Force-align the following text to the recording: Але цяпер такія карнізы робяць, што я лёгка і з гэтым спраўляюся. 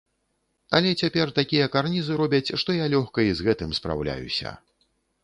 Але 0.77 0.93
цяпер 1.01 1.27
такія 1.39 1.65
карнізы 1.75 2.17
робяць, 2.21 2.55
што 2.63 2.69
я 2.79 2.85
лёгка 2.95 3.27
і 3.29 3.37
з 3.43 3.47
гэтым 3.49 3.77
спраўляюся. 3.81 4.57